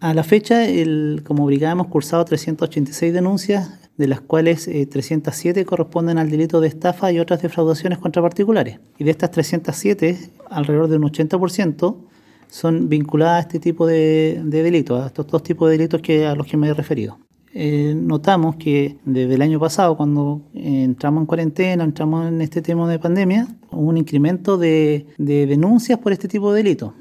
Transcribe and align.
A 0.00 0.12
la 0.12 0.22
fecha, 0.22 0.66
el, 0.66 1.22
como 1.24 1.46
brigada 1.46 1.72
hemos 1.72 1.86
cursado 1.86 2.24
386 2.24 3.12
denuncias, 3.12 3.80
de 3.96 4.08
las 4.08 4.20
cuales 4.20 4.68
eh, 4.68 4.84
307 4.84 5.64
corresponden 5.64 6.18
al 6.18 6.30
delito 6.30 6.60
de 6.60 6.68
estafa 6.68 7.12
y 7.12 7.18
otras 7.18 7.40
defraudaciones 7.40 7.98
contra 7.98 8.20
particulares. 8.20 8.78
Y 8.98 9.04
de 9.04 9.10
estas 9.10 9.30
307, 9.30 10.18
alrededor 10.50 10.88
de 10.88 10.96
un 10.96 11.04
80% 11.04 11.96
son 12.48 12.88
vinculadas 12.88 13.36
a 13.36 13.40
este 13.40 13.58
tipo 13.58 13.86
de, 13.86 14.42
delitos, 14.44 15.02
a 15.02 15.06
estos 15.06 15.26
dos 15.26 15.42
tipos 15.42 15.68
de 15.70 15.78
delitos 15.78 16.02
que, 16.02 16.26
a 16.26 16.34
los 16.34 16.46
que 16.46 16.56
me 16.56 16.68
he 16.68 16.74
referido. 16.74 17.18
Eh, 17.54 17.94
notamos 17.96 18.56
que 18.56 18.98
desde 19.06 19.34
el 19.34 19.40
año 19.40 19.58
pasado, 19.58 19.96
cuando 19.96 20.42
eh, 20.52 20.82
entramos 20.84 21.22
en 21.22 21.26
cuarentena, 21.26 21.84
entramos 21.84 22.28
en 22.28 22.42
este 22.42 22.60
tema 22.60 22.86
de 22.88 22.98
pandemia, 22.98 23.48
hubo 23.70 23.88
un 23.88 23.96
incremento 23.96 24.58
de, 24.58 25.06
de 25.16 25.46
denuncias 25.46 25.98
por 25.98 26.12
este 26.12 26.28
tipo 26.28 26.52
de 26.52 26.62
delitos. 26.62 26.92